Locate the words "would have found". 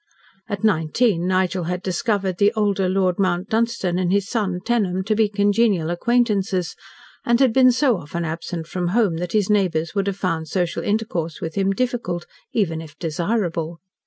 9.93-10.47